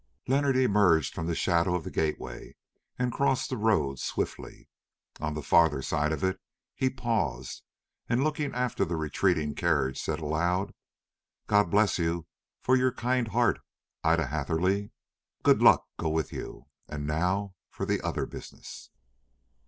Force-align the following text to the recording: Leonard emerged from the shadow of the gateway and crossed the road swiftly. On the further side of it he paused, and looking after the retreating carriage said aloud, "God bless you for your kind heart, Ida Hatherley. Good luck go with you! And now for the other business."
Leonard 0.27 0.57
emerged 0.57 1.13
from 1.13 1.27
the 1.27 1.35
shadow 1.35 1.75
of 1.75 1.83
the 1.83 1.91
gateway 1.91 2.55
and 2.97 3.11
crossed 3.13 3.51
the 3.51 3.55
road 3.55 3.99
swiftly. 3.99 4.67
On 5.19 5.35
the 5.35 5.43
further 5.43 5.83
side 5.83 6.11
of 6.11 6.23
it 6.23 6.41
he 6.73 6.89
paused, 6.89 7.61
and 8.09 8.23
looking 8.23 8.51
after 8.55 8.83
the 8.83 8.95
retreating 8.95 9.53
carriage 9.53 10.01
said 10.01 10.17
aloud, 10.19 10.73
"God 11.45 11.69
bless 11.69 11.99
you 11.99 12.25
for 12.63 12.75
your 12.75 12.91
kind 12.91 13.27
heart, 13.27 13.59
Ida 14.03 14.25
Hatherley. 14.25 14.89
Good 15.43 15.61
luck 15.61 15.85
go 15.99 16.09
with 16.09 16.33
you! 16.33 16.65
And 16.87 17.05
now 17.05 17.53
for 17.69 17.85
the 17.85 18.01
other 18.01 18.25
business." 18.25 18.89